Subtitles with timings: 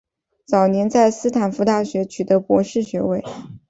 [0.47, 3.23] 早年在斯坦福大学取得博士学位。